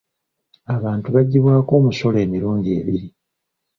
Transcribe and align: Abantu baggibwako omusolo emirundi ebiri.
Abantu 0.75 1.07
baggibwako 1.15 1.71
omusolo 1.79 2.17
emirundi 2.25 2.69
ebiri. 2.79 3.07